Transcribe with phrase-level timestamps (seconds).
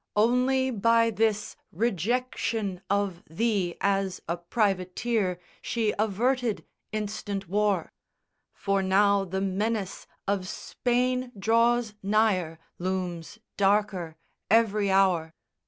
[0.15, 7.91] Only by this Rejection of thee as a privateer She averted instant war;
[8.51, 14.17] for now the menace Of Spain draws nigher, looms darker
[14.49, 15.35] every hour.